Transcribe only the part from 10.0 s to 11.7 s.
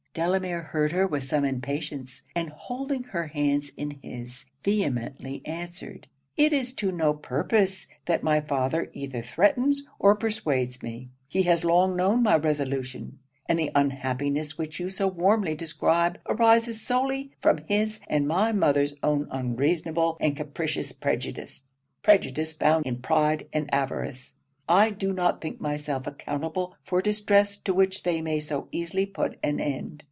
persuades me. He has